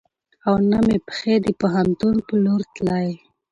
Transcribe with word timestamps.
او 0.47 0.55
نه 0.69 0.79
مې 0.85 0.97
پښې 1.07 1.35
د 1.45 1.47
پوهنتون 1.59 2.15
په 2.27 2.33
لور 2.43 2.61
تلې. 2.75 3.09